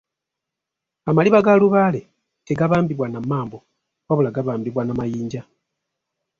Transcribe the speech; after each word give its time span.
Amaliba 1.09 1.45
ga 1.45 1.53
Lubaale 1.59 2.01
tegabambibwa 2.47 3.07
na 3.09 3.19
mmambo 3.23 3.57
wabula 4.07 4.29
gabambibwa 4.35 4.81
na 4.85 4.93
mayinja. 4.99 5.41